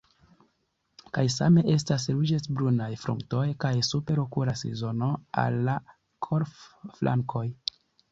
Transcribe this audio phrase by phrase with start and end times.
[1.15, 5.11] Kaj same estas ruĝecbrunaj frunto kaj superokula strizono
[5.43, 5.77] al la
[6.29, 7.45] kolflankoj.